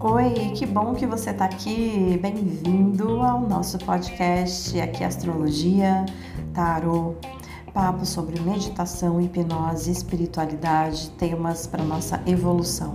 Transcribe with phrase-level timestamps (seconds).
[0.00, 2.18] Oi, que bom que você está aqui.
[2.22, 6.06] Bem-vindo ao nosso podcast aqui Astrologia,
[6.54, 7.16] Tarot,
[7.74, 12.92] papo sobre meditação, hipnose, espiritualidade, temas para nossa evolução.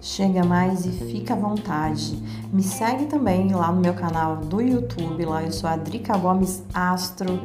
[0.00, 2.20] Chega mais e fica à vontade.
[2.52, 6.64] Me segue também lá no meu canal do YouTube, lá eu sou a Drica Gomes
[6.74, 7.40] Astro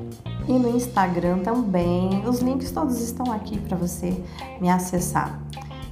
[0.47, 2.27] e no Instagram também.
[2.27, 4.13] Os links todos estão aqui para você
[4.59, 5.41] me acessar.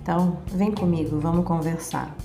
[0.01, 2.15] Então, vem comigo, vamos conversar.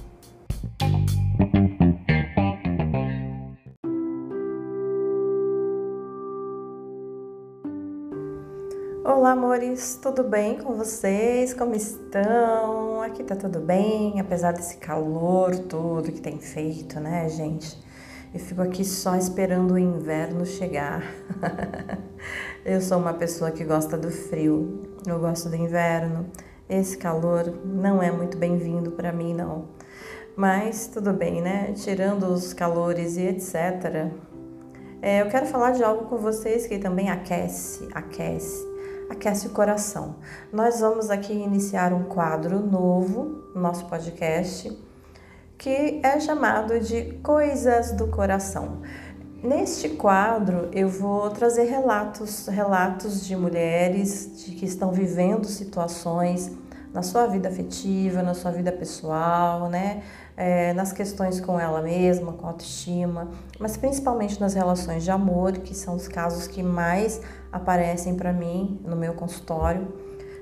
[9.05, 11.55] Olá, amores, tudo bem com vocês?
[11.55, 13.01] Como estão?
[13.03, 17.86] Aqui tá tudo bem, apesar desse calor todo que tem feito, né, gente?
[18.33, 21.03] Eu fico aqui só esperando o inverno chegar.
[22.65, 26.27] eu sou uma pessoa que gosta do frio, eu gosto do inverno.
[26.69, 29.69] Esse calor não é muito bem-vindo para mim, não.
[30.37, 31.73] Mas tudo bem, né?
[31.73, 34.11] Tirando os calores e etc.
[35.01, 38.77] É, eu quero falar de algo com vocês que também aquece, aquece
[39.09, 40.17] aquece o coração.
[40.53, 44.86] Nós vamos aqui iniciar um quadro novo no nosso podcast
[45.59, 48.83] que é chamado de Coisas do Coração.
[49.43, 56.51] Neste quadro eu vou trazer relatos, relatos de mulheres de que estão vivendo situações
[56.93, 60.03] na sua vida afetiva, na sua vida pessoal, né?
[60.37, 65.75] É, nas questões com ela mesma, com autoestima, mas principalmente nas relações de amor, que
[65.75, 67.21] são os casos que mais
[67.51, 69.89] aparecem para mim no meu consultório.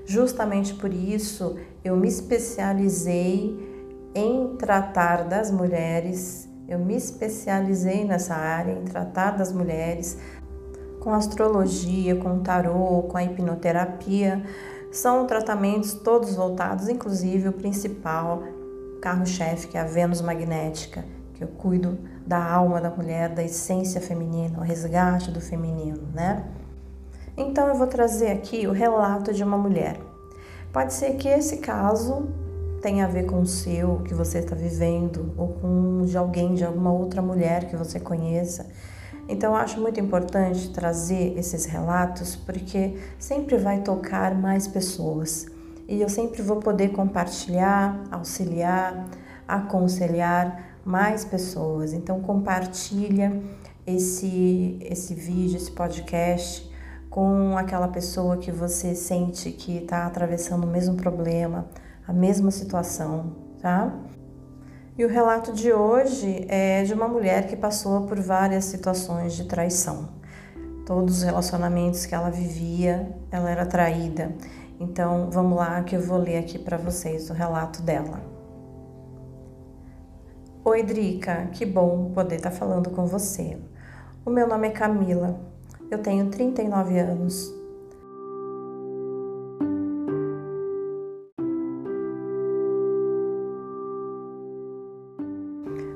[0.04, 3.73] Justamente por isso eu me especializei
[4.14, 10.16] em tratar das mulheres, eu me especializei nessa área, em tratar das mulheres
[11.00, 14.42] com astrologia, com tarô, com a hipnoterapia.
[14.90, 18.42] São tratamentos todos voltados, inclusive o principal
[19.02, 24.00] carro-chefe, que é a Vênus magnética, que eu cuido da alma da mulher, da essência
[24.00, 26.44] feminina, o resgate do feminino, né?
[27.36, 29.98] Então eu vou trazer aqui o relato de uma mulher.
[30.72, 32.28] Pode ser que esse caso
[32.84, 36.62] tenha a ver com o seu, que você está vivendo, ou com de alguém, de
[36.67, 38.67] alguma outra mulher que você conheça.
[39.27, 45.46] Então eu acho muito importante trazer esses relatos porque sempre vai tocar mais pessoas
[45.89, 49.06] e eu sempre vou poder compartilhar, auxiliar,
[49.48, 51.95] aconselhar mais pessoas.
[51.95, 53.33] Então compartilha
[53.86, 56.70] esse esse vídeo, esse podcast
[57.08, 61.66] com aquela pessoa que você sente que está atravessando o mesmo problema,
[62.06, 63.92] a mesma situação, tá?
[64.96, 69.44] E o relato de hoje é de uma mulher que passou por várias situações de
[69.44, 70.08] traição.
[70.86, 74.32] Todos os relacionamentos que ela vivia, ela era traída.
[74.78, 78.20] Então, vamos lá que eu vou ler aqui para vocês o relato dela.
[80.64, 83.58] Oi, Drica, que bom poder estar tá falando com você.
[84.24, 85.40] O meu nome é Camila,
[85.90, 87.64] eu tenho 39 anos.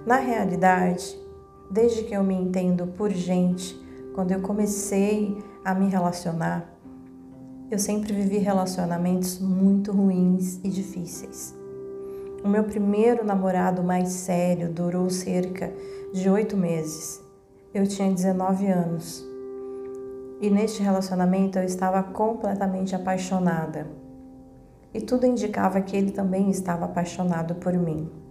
[0.09, 1.21] Na realidade,
[1.71, 3.79] desde que eu me entendo por gente,
[4.15, 6.67] quando eu comecei a me relacionar,
[7.71, 11.55] eu sempre vivi relacionamentos muito ruins e difíceis.
[12.43, 15.71] O meu primeiro namorado mais sério durou cerca
[16.15, 17.23] de oito meses.
[17.75, 19.23] Eu tinha 19 anos.
[20.41, 23.87] E neste relacionamento eu estava completamente apaixonada.
[24.95, 28.27] E tudo indicava que ele também estava apaixonado por mim.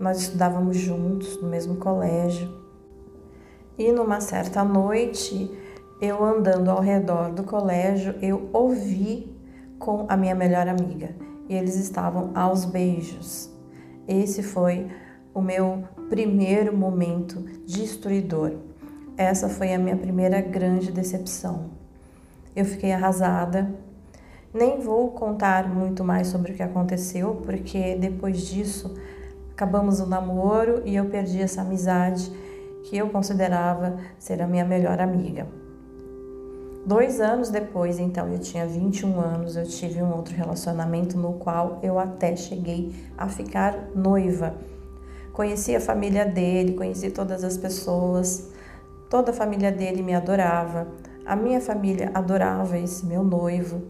[0.00, 2.50] Nós estudávamos juntos no mesmo colégio.
[3.78, 5.48] E numa certa noite,
[6.00, 9.32] eu andando ao redor do colégio, eu ouvi
[9.78, 11.14] com a minha melhor amiga.
[11.48, 13.48] E eles estavam aos beijos.
[14.08, 14.88] Esse foi
[15.32, 18.52] o meu primeiro momento destruidor
[19.20, 21.72] essa foi a minha primeira grande decepção.
[22.56, 23.70] Eu fiquei arrasada.
[24.52, 28.96] Nem vou contar muito mais sobre o que aconteceu, porque depois disso
[29.60, 32.32] acabamos o namoro e eu perdi essa amizade
[32.84, 35.46] que eu considerava ser a minha melhor amiga.
[36.86, 41.78] Dois anos depois, então, eu tinha 21 anos, eu tive um outro relacionamento no qual
[41.82, 44.54] eu até cheguei a ficar noiva.
[45.34, 48.50] Conheci a família dele, conheci todas as pessoas,
[49.10, 50.86] Toda a família dele me adorava,
[51.26, 53.82] a minha família adorava esse meu noivo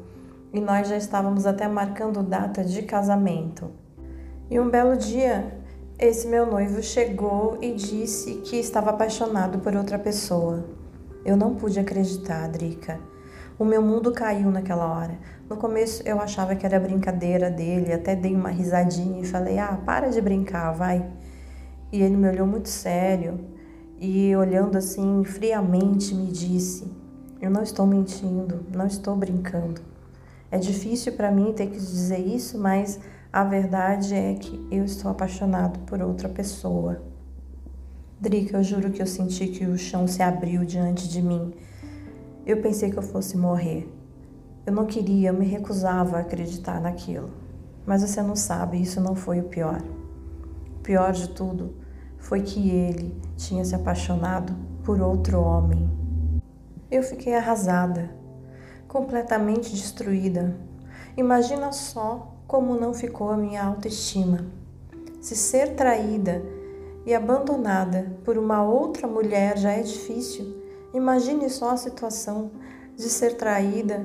[0.50, 3.70] e nós já estávamos até marcando data de casamento.
[4.50, 5.59] E um belo dia,
[6.00, 10.64] esse meu noivo chegou e disse que estava apaixonado por outra pessoa.
[11.26, 12.98] Eu não pude acreditar, Drica.
[13.58, 15.18] O meu mundo caiu naquela hora.
[15.46, 19.78] No começo eu achava que era brincadeira dele, até dei uma risadinha e falei: "Ah,
[19.84, 21.06] para de brincar, vai".
[21.92, 23.38] E ele me olhou muito sério
[23.98, 26.90] e olhando assim friamente me disse:
[27.42, 29.82] "Eu não estou mentindo, não estou brincando.
[30.50, 32.98] É difícil para mim ter que dizer isso, mas
[33.32, 37.02] a verdade é que eu estou apaixonado por outra pessoa."
[38.20, 41.54] Drica, eu juro que eu senti que o chão se abriu diante de mim.
[42.44, 43.90] Eu pensei que eu fosse morrer.
[44.66, 47.30] Eu não queria, eu me recusava a acreditar naquilo.
[47.86, 49.80] Mas você não sabe, isso não foi o pior.
[50.76, 51.74] O pior de tudo
[52.18, 54.54] foi que ele tinha se apaixonado
[54.84, 55.90] por outro homem.
[56.90, 58.10] Eu fiquei arrasada,
[58.86, 60.54] completamente destruída.
[61.16, 64.44] Imagina só como não ficou a minha autoestima.
[65.20, 66.42] Se ser traída
[67.06, 70.60] e abandonada por uma outra mulher já é difícil,
[70.92, 72.50] imagine só a situação
[72.96, 74.04] de ser traída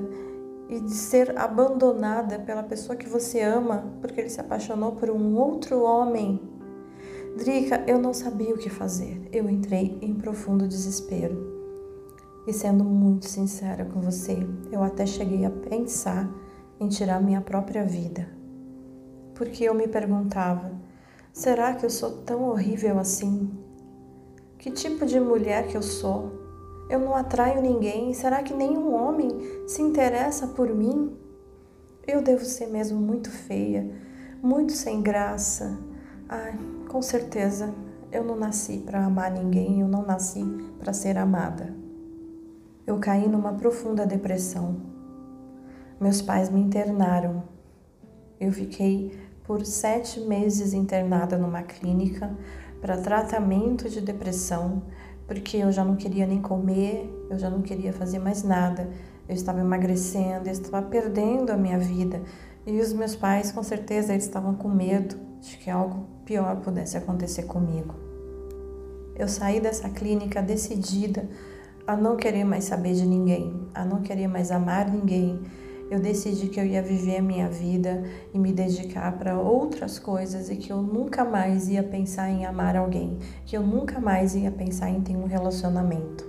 [0.68, 5.36] e de ser abandonada pela pessoa que você ama porque ele se apaixonou por um
[5.36, 6.40] outro homem.
[7.36, 9.28] Drica, eu não sabia o que fazer.
[9.32, 11.52] Eu entrei em profundo desespero.
[12.46, 14.38] E sendo muito sincera com você,
[14.70, 16.32] eu até cheguei a pensar
[16.78, 18.35] em tirar minha própria vida.
[19.36, 20.72] Porque eu me perguntava:
[21.32, 23.50] será que eu sou tão horrível assim?
[24.58, 26.32] Que tipo de mulher que eu sou?
[26.88, 28.12] Eu não atraio ninguém?
[28.14, 29.30] Será que nenhum homem
[29.68, 31.16] se interessa por mim?
[32.06, 33.90] Eu devo ser mesmo muito feia,
[34.42, 35.78] muito sem graça.
[36.28, 37.74] Ai, com certeza,
[38.10, 40.44] eu não nasci para amar ninguém, eu não nasci
[40.78, 41.74] para ser amada.
[42.86, 44.76] Eu caí numa profunda depressão.
[46.00, 47.42] Meus pais me internaram.
[48.38, 52.36] Eu fiquei por sete meses internada numa clínica
[52.80, 54.82] para tratamento de depressão
[55.26, 58.88] porque eu já não queria nem comer, eu já não queria fazer mais nada.
[59.28, 62.22] Eu estava emagrecendo, eu estava perdendo a minha vida.
[62.64, 66.96] E os meus pais, com certeza, eles estavam com medo de que algo pior pudesse
[66.96, 67.94] acontecer comigo.
[69.16, 71.28] Eu saí dessa clínica decidida
[71.86, 75.40] a não querer mais saber de ninguém, a não querer mais amar ninguém,
[75.90, 78.02] eu decidi que eu ia viver a minha vida
[78.34, 82.76] e me dedicar para outras coisas e que eu nunca mais ia pensar em amar
[82.76, 86.24] alguém, que eu nunca mais ia pensar em ter um relacionamento.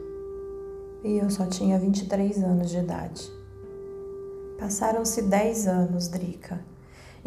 [1.04, 3.32] E eu só tinha 23 anos de idade.
[4.60, 6.60] Passaram-se 10 anos, Drica.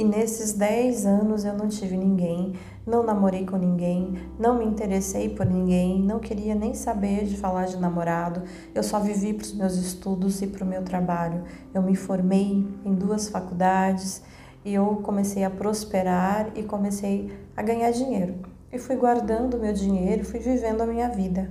[0.01, 2.55] E nesses 10 anos eu não tive ninguém,
[2.87, 7.67] não namorei com ninguém, não me interessei por ninguém, não queria nem saber de falar
[7.67, 8.43] de namorado.
[8.75, 11.43] Eu só vivi para os meus estudos e para o meu trabalho.
[11.75, 14.23] Eu me formei em duas faculdades
[14.65, 18.37] e eu comecei a prosperar e comecei a ganhar dinheiro.
[18.73, 21.51] E fui guardando meu dinheiro, fui vivendo a minha vida.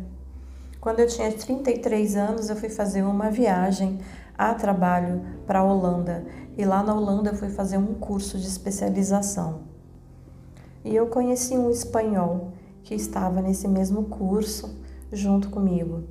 [0.81, 3.99] Quando eu tinha 33 anos, eu fui fazer uma viagem
[4.39, 6.25] a trabalho para a Holanda
[6.57, 9.63] e lá na Holanda eu fui fazer um curso de especialização.
[10.85, 14.79] E eu conheci um espanhol que estava nesse mesmo curso
[15.11, 16.05] junto comigo.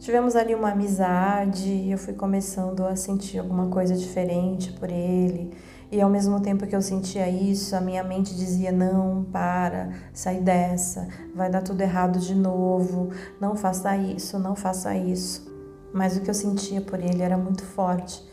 [0.00, 5.52] Tivemos ali uma amizade e eu fui começando a sentir alguma coisa diferente por ele.
[5.92, 10.40] E ao mesmo tempo que eu sentia isso, a minha mente dizia: não, para, sai
[10.40, 15.57] dessa, vai dar tudo errado de novo, não faça isso, não faça isso.
[15.92, 18.28] Mas o que eu sentia por ele era muito forte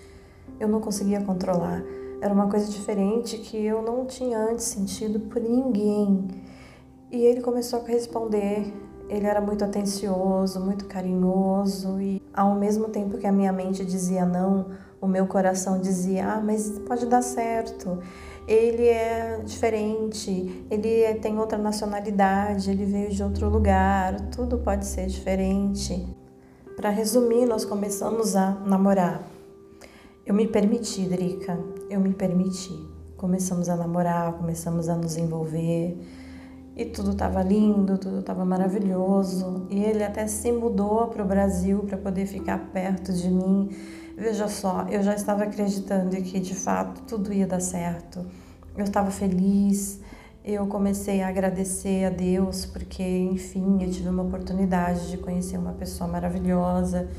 [0.59, 1.83] eu não conseguia controlar.
[2.21, 6.27] Era uma coisa diferente que eu não tinha antes sentido por ninguém.
[7.11, 8.73] E ele começou a responder.
[9.07, 14.25] Ele era muito atencioso, muito carinhoso e ao mesmo tempo que a minha mente dizia
[14.25, 14.65] não,
[14.99, 17.99] o meu coração dizia: "Ah, mas pode dar certo.
[18.47, 25.05] Ele é diferente, ele tem outra nacionalidade, ele veio de outro lugar, tudo pode ser
[25.05, 26.24] diferente."
[26.75, 29.23] Para resumir, nós começamos a namorar.
[30.25, 31.57] Eu me permiti, Drica,
[31.89, 32.77] eu me permiti.
[33.15, 35.97] Começamos a namorar, começamos a nos envolver
[36.75, 39.65] e tudo estava lindo, tudo estava maravilhoso.
[39.69, 43.69] E ele até se mudou para o Brasil para poder ficar perto de mim.
[44.17, 48.25] Veja só, eu já estava acreditando que de fato tudo ia dar certo.
[48.75, 50.01] Eu estava feliz,
[50.45, 55.73] eu comecei a agradecer a Deus porque, enfim, eu tive uma oportunidade de conhecer uma
[55.73, 57.09] pessoa maravilhosa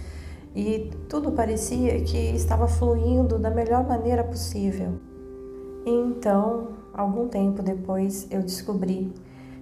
[0.54, 5.00] e tudo parecia que estava fluindo da melhor maneira possível.
[5.84, 9.12] Então, algum tempo depois, eu descobri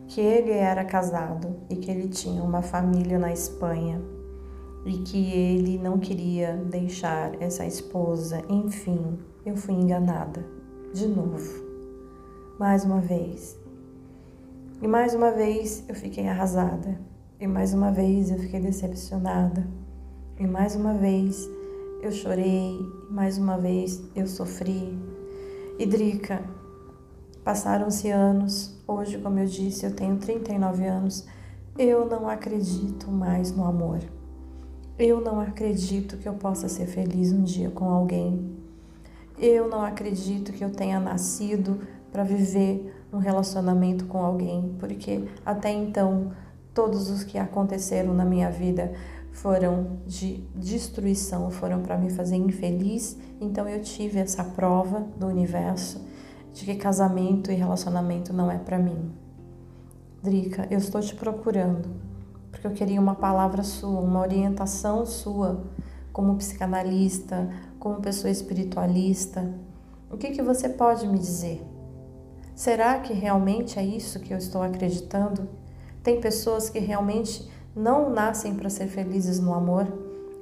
[0.09, 4.01] que ele era casado e que ele tinha uma família na Espanha
[4.85, 8.43] e que ele não queria deixar essa esposa.
[8.51, 10.45] Enfim, eu fui enganada
[10.93, 11.74] de novo,
[12.65, 13.59] mais uma vez.
[14.81, 16.99] E mais uma vez eu fiquei arrasada,
[17.39, 19.69] e mais uma vez eu fiquei decepcionada.
[20.41, 21.47] E mais uma vez
[22.01, 22.81] eu chorei,
[23.11, 24.99] mais uma vez eu sofri.
[25.79, 26.43] E Drica,
[27.45, 31.27] passaram-se anos, hoje, como eu disse, eu tenho 39 anos,
[31.77, 34.01] eu não acredito mais no amor.
[34.99, 38.57] Eu não acredito que eu possa ser feliz um dia com alguém.
[39.39, 41.79] Eu não acredito que eu tenha nascido
[42.15, 46.31] para viver um relacionamento com alguém, porque até então
[46.73, 48.93] todos os que aconteceram na minha vida
[49.33, 53.19] foram de destruição, foram para me fazer infeliz.
[53.41, 56.07] Então eu tive essa prova do universo
[56.53, 59.11] de que casamento e relacionamento não é para mim.
[60.23, 61.89] Drica, eu estou te procurando
[62.49, 65.65] porque eu queria uma palavra sua, uma orientação sua
[66.13, 69.53] como psicanalista, como pessoa espiritualista.
[70.09, 71.74] O que que você pode me dizer?
[72.55, 75.49] Será que realmente é isso que eu estou acreditando?
[76.03, 79.87] Tem pessoas que realmente não nascem para ser felizes no amor.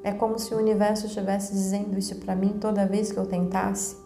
[0.04, 3.96] É como se o universo estivesse dizendo isso para mim toda vez que eu tentasse.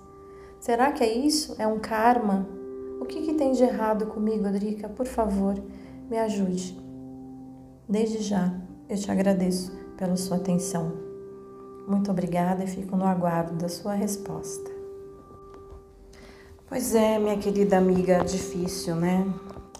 [0.61, 1.57] Será que é isso?
[1.59, 2.47] É um karma?
[3.01, 4.89] O que, que tem de errado comigo, Drica?
[4.89, 5.55] Por favor,
[6.09, 6.79] me ajude.
[7.89, 8.55] Desde já,
[8.89, 10.93] eu te agradeço pela sua atenção.
[11.89, 14.76] Muito obrigada e fico no aguardo da sua resposta.
[16.69, 19.25] Pois é, minha querida amiga, difícil, né?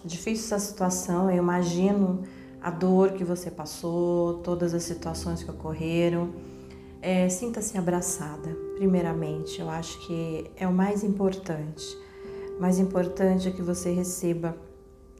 [0.05, 2.23] Difícil essa situação, eu imagino
[2.61, 6.29] a dor que você passou, todas as situações que ocorreram.
[7.01, 11.85] É, Sinta-se abraçada, primeiramente, eu acho que é o mais importante.
[12.57, 14.55] O mais importante é que você receba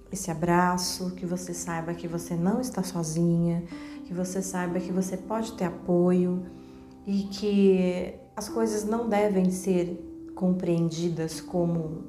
[0.10, 3.62] esse abraço, que você saiba que você não está sozinha,
[4.06, 6.46] que você saiba que você pode ter apoio
[7.06, 10.07] e que as coisas não devem ser
[10.38, 12.04] compreendidas como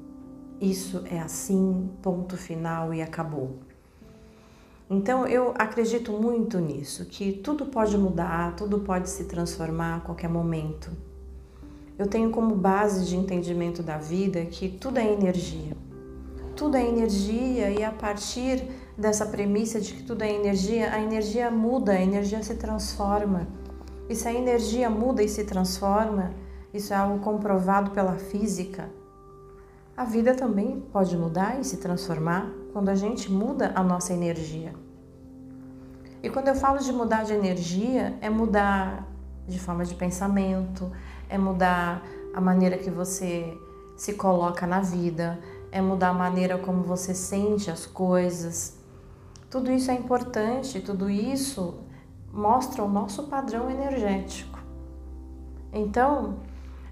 [0.61, 3.57] isso é assim, ponto final e acabou.
[4.91, 10.29] Então eu acredito muito nisso, que tudo pode mudar, tudo pode se transformar a qualquer
[10.29, 10.91] momento.
[11.99, 15.75] Eu tenho como base de entendimento da vida que tudo é energia.
[16.55, 18.63] Tudo é energia e a partir
[18.97, 23.49] dessa premissa de que tudo é energia, a energia muda, a energia se transforma.
[24.09, 26.33] E se a energia muda e se transforma,
[26.73, 28.91] isso é algo comprovado pela física.
[29.97, 34.75] A vida também pode mudar e se transformar quando a gente muda a nossa energia.
[36.23, 39.07] E quando eu falo de mudar de energia, é mudar
[39.47, 40.91] de forma de pensamento,
[41.29, 42.03] é mudar
[42.35, 43.57] a maneira que você
[43.97, 45.39] se coloca na vida,
[45.73, 48.79] é mudar a maneira como você sente as coisas.
[49.51, 51.79] Tudo isso é importante, tudo isso
[52.33, 54.59] mostra o nosso padrão energético.
[55.73, 56.37] Então,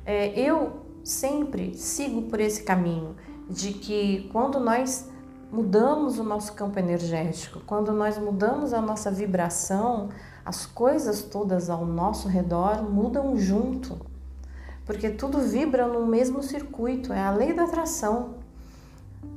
[0.06, 3.16] é, eu sempre sigo por esse caminho
[3.50, 5.10] de que quando nós
[5.50, 10.08] mudamos o nosso campo energético, quando nós mudamos a nossa vibração,
[10.44, 13.98] as coisas todas ao nosso redor mudam junto,
[14.84, 18.36] porque tudo vibra no mesmo circuito, é a lei da atração.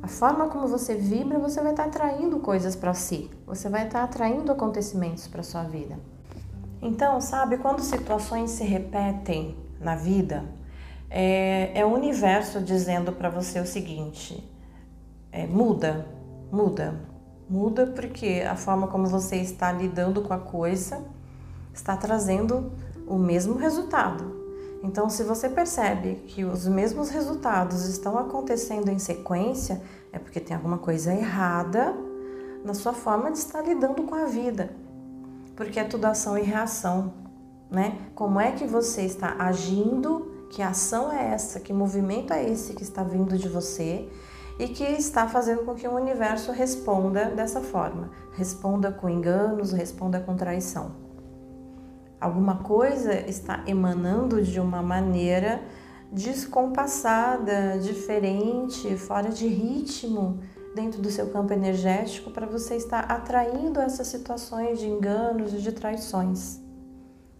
[0.03, 4.03] A forma como você vibra, você vai estar atraindo coisas para si, você vai estar
[4.03, 5.97] atraindo acontecimentos para sua vida.
[6.81, 10.45] Então, sabe, quando situações se repetem na vida,
[11.09, 14.47] é, é o universo dizendo para você o seguinte:
[15.31, 16.05] é, muda,
[16.51, 16.99] muda,
[17.49, 21.03] muda porque a forma como você está lidando com a coisa
[21.73, 22.71] está trazendo
[23.07, 24.37] o mesmo resultado.
[24.81, 29.81] Então, se você percebe que os mesmos resultados estão acontecendo em sequência,
[30.13, 31.93] é porque tem alguma coisa errada
[32.63, 34.69] na sua forma de estar lidando com a vida.
[35.55, 37.13] Porque é tudo ação e reação,
[37.69, 37.97] né?
[38.15, 42.83] Como é que você está agindo que ação é essa, que movimento é esse que
[42.83, 44.09] está vindo de você
[44.57, 50.19] e que está fazendo com que o universo responda dessa forma, responda com enganos, responda
[50.19, 50.91] com traição.
[52.19, 55.61] Alguma coisa está emanando de uma maneira
[56.11, 60.39] descompassada, diferente, fora de ritmo
[60.75, 65.71] dentro do seu campo energético para você estar atraindo essas situações de enganos e de
[65.71, 66.59] traições.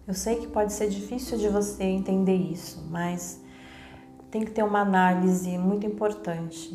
[0.09, 3.39] Eu sei que pode ser difícil de você entender isso, mas
[4.31, 6.73] tem que ter uma análise muito importante.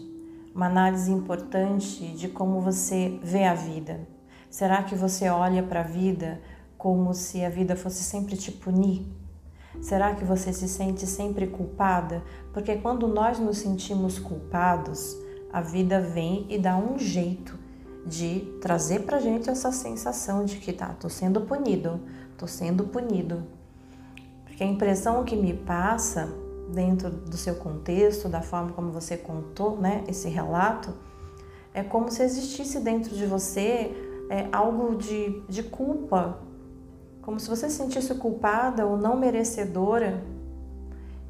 [0.55, 4.07] Uma análise importante de como você vê a vida.
[4.49, 6.41] Será que você olha para a vida
[6.79, 9.05] como se a vida fosse sempre te punir?
[9.83, 12.23] Será que você se sente sempre culpada?
[12.53, 15.19] Porque quando nós nos sentimos culpados,
[15.53, 17.59] a vida vem e dá um jeito
[18.07, 22.00] de trazer pra gente essa sensação de que tá, tô sendo punido,
[22.37, 23.43] tô sendo punido.
[24.45, 26.29] Porque a impressão que me passa
[26.73, 30.93] dentro do seu contexto, da forma como você contou, né, esse relato,
[31.73, 33.93] é como se existisse dentro de você
[34.31, 36.38] é, algo de, de culpa,
[37.23, 40.23] como se você se sentisse culpada ou não merecedora.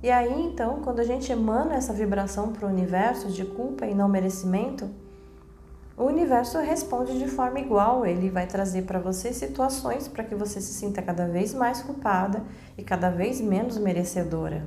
[0.03, 3.95] E aí então, quando a gente emana essa vibração para o universo de culpa e
[3.95, 4.91] não merecimento,
[5.97, 8.05] o universo responde de forma igual.
[8.05, 12.43] Ele vai trazer para você situações para que você se sinta cada vez mais culpada
[12.77, 14.67] e cada vez menos merecedora.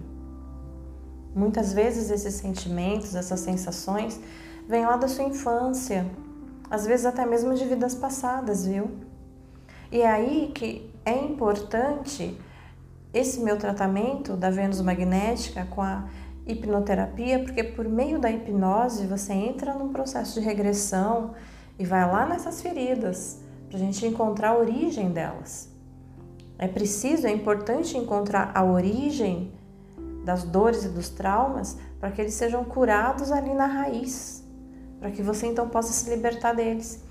[1.35, 4.19] Muitas vezes esses sentimentos, essas sensações,
[4.67, 6.05] vêm lá da sua infância,
[6.69, 8.89] às vezes até mesmo de vidas passadas, viu?
[9.91, 12.37] E é aí que é importante
[13.13, 16.07] esse meu tratamento da Vênus magnética com a
[16.47, 21.33] hipnoterapia, porque por meio da hipnose você entra num processo de regressão
[21.77, 25.69] e vai lá nessas feridas para a gente encontrar a origem delas.
[26.57, 29.51] É preciso, é importante encontrar a origem
[30.25, 34.43] das dores e dos traumas para que eles sejam curados ali na raiz,
[34.99, 37.03] para que você então possa se libertar deles.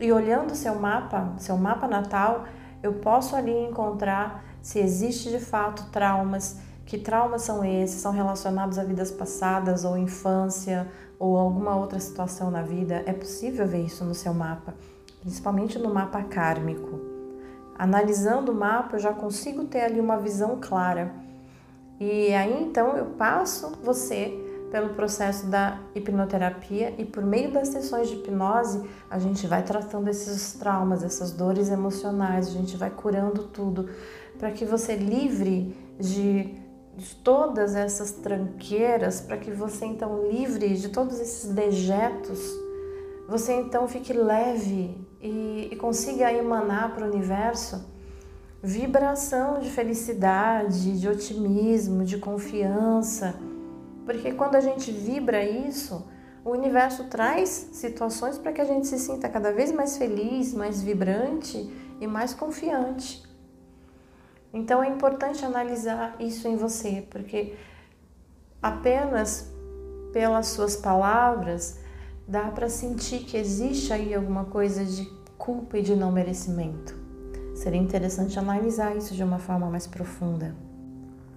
[0.00, 2.46] E olhando seu mapa, seu mapa natal,
[2.82, 8.00] eu posso ali encontrar se existe de fato traumas, que traumas são esses?
[8.00, 10.86] São relacionados a vidas passadas ou infância
[11.18, 13.02] ou alguma outra situação na vida?
[13.06, 14.74] É possível ver isso no seu mapa,
[15.20, 17.00] principalmente no mapa kármico.
[17.76, 21.12] Analisando o mapa, eu já consigo ter ali uma visão clara.
[21.98, 28.08] E aí então eu passo você pelo processo da hipnoterapia e por meio das sessões
[28.08, 33.44] de hipnose a gente vai tratando esses traumas, essas dores emocionais, a gente vai curando
[33.44, 33.88] tudo
[34.36, 36.63] para que você livre de
[36.96, 42.40] de todas essas tranqueiras, para que você então livre de todos esses dejetos,
[43.28, 47.92] você então fique leve e, e consiga emanar para o universo
[48.64, 53.34] vibração de felicidade, de otimismo, de confiança.
[54.06, 56.02] Porque quando a gente vibra isso,
[56.42, 60.82] o universo traz situações para que a gente se sinta cada vez mais feliz, mais
[60.82, 61.70] vibrante
[62.00, 63.22] e mais confiante.
[64.54, 67.56] Então é importante analisar isso em você, porque
[68.62, 69.52] apenas
[70.12, 71.80] pelas suas palavras
[72.26, 75.04] dá para sentir que existe aí alguma coisa de
[75.36, 76.94] culpa e de não merecimento.
[77.52, 80.54] Seria interessante analisar isso de uma forma mais profunda.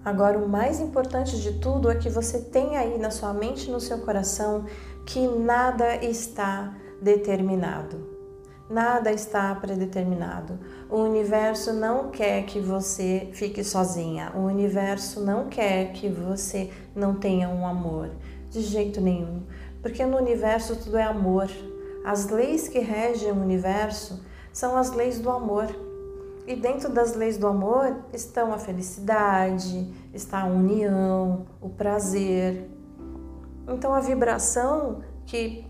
[0.04, 3.80] Agora, o mais importante de tudo é que você tenha aí na sua mente no
[3.80, 4.64] seu coração
[5.04, 8.17] que nada está determinado.
[8.68, 10.58] Nada está predeterminado.
[10.90, 14.30] O universo não quer que você fique sozinha.
[14.34, 18.10] O universo não quer que você não tenha um amor.
[18.50, 19.42] De jeito nenhum.
[19.80, 21.48] Porque no universo tudo é amor.
[22.04, 25.66] As leis que regem o universo são as leis do amor.
[26.46, 32.68] E dentro das leis do amor estão a felicidade, está a união, o prazer.
[33.66, 35.66] Então a vibração que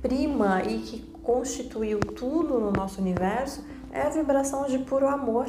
[0.00, 3.62] prima e que constituiu tudo no nosso universo
[3.92, 5.44] é a vibração de puro amor.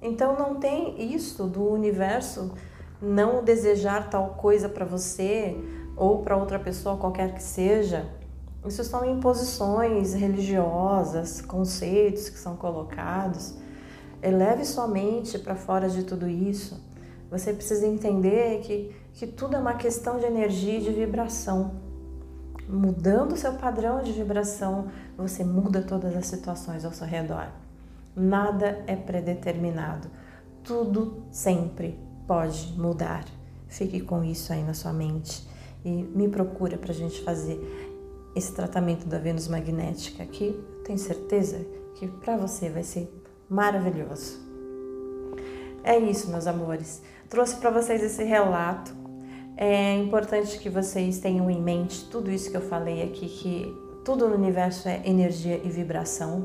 [0.00, 2.54] Então não tem isso do universo
[3.02, 5.56] não desejar tal coisa para você
[5.96, 8.08] ou para outra pessoa qualquer que seja.
[8.64, 13.56] Isso são imposições religiosas, conceitos que são colocados.
[14.22, 16.80] Eleve sua mente para fora de tudo isso.
[17.32, 21.87] Você precisa entender que, que tudo é uma questão de energia e de vibração
[22.68, 27.48] mudando o seu padrão de vibração, você muda todas as situações ao seu redor.
[28.14, 30.08] Nada é predeterminado.
[30.62, 33.24] Tudo sempre pode mudar.
[33.68, 35.48] Fique com isso aí na sua mente
[35.84, 37.58] e me procura para a gente fazer
[38.34, 40.58] esse tratamento da Vênus magnética aqui.
[40.84, 43.12] Tenho certeza que para você vai ser
[43.48, 44.38] maravilhoso.
[45.82, 47.02] É isso, meus amores.
[47.28, 48.94] Trouxe para vocês esse relato
[49.60, 54.28] é importante que vocês tenham em mente tudo isso que eu falei aqui, que tudo
[54.28, 56.44] no universo é energia e vibração.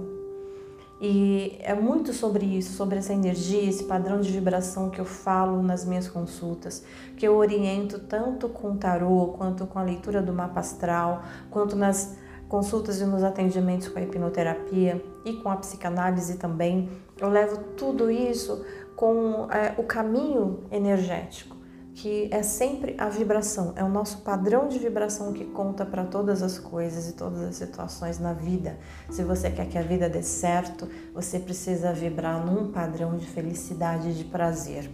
[0.99, 5.61] E é muito sobre isso, sobre essa energia, esse padrão de vibração que eu falo
[5.61, 6.83] nas minhas consultas,
[7.15, 11.21] que eu oriento tanto com o tarô, quanto com a leitura do mapa astral,
[11.51, 12.17] quanto nas
[12.49, 16.89] consultas e nos atendimentos com a hipnoterapia e com a psicanálise também.
[17.21, 21.52] Eu levo tudo isso com é, o caminho energético
[21.95, 26.41] que é sempre a vibração, é o nosso padrão de vibração que conta para todas
[26.41, 28.77] as coisas e todas as situações na vida.
[29.11, 34.09] Se você quer que a vida dê certo, você precisa vibrar num padrão de felicidade
[34.09, 34.89] e de prazer.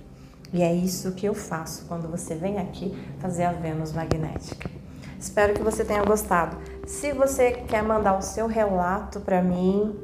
[0.52, 4.70] E é isso que eu faço quando você vem aqui fazer a Vênus magnética.
[5.18, 6.58] Espero que você tenha gostado.
[6.86, 9.96] Se você quer mandar o seu relato para mim,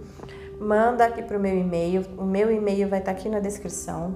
[0.60, 2.05] manda aqui para o meu e-mail.
[2.17, 4.15] O meu e-mail vai estar tá aqui na descrição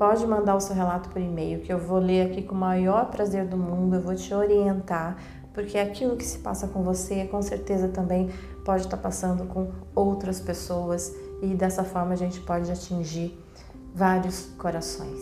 [0.00, 3.10] pode mandar o seu relato por e-mail, que eu vou ler aqui com o maior
[3.10, 5.18] prazer do mundo, eu vou te orientar,
[5.52, 8.30] porque aquilo que se passa com você, com certeza também
[8.64, 13.38] pode estar passando com outras pessoas e dessa forma a gente pode atingir
[13.94, 15.20] vários corações.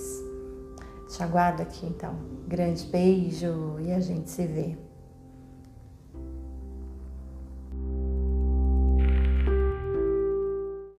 [1.09, 2.15] Te aguardo aqui então.
[2.47, 4.88] Grande beijo e a gente se vê.